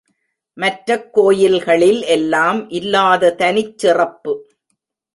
மற்றக் 0.57 1.13
கோயில்களில் 1.13 2.01
எல்லாம் 2.03 2.69
இல்லாத 2.69 3.35
தனிச்சிறப்பு. 3.37 4.33